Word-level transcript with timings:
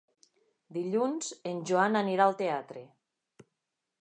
Dilluns 0.77 1.29
en 1.51 1.61
Joan 1.73 2.01
anirà 2.03 2.27
al 2.29 2.37
teatre. 2.43 2.87